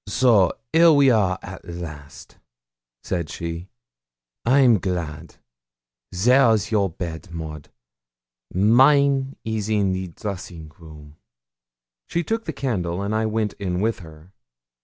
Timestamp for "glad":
4.79-5.35